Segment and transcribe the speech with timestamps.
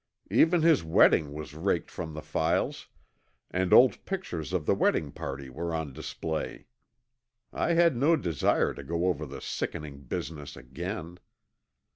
[0.31, 2.87] Even his wedding was raked from the files,
[3.51, 6.65] and old pictures of the wedding party were on display.
[7.53, 11.19] I had no desire to go over the sickening business again.